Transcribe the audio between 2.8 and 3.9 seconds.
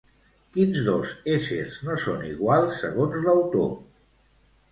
segons l'autor?